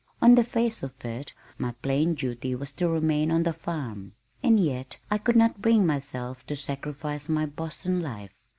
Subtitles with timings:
[0.19, 4.59] On the face of it, my plain duty was to remain on the farm, and
[4.59, 8.33] yet I could not bring myself to sacrifice my Boston life.